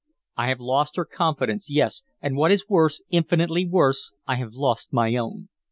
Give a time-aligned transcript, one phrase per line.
[0.35, 4.91] I have lost her confidence, yes and what is worse, infinitely worse, I have lost
[4.91, 5.49] my own.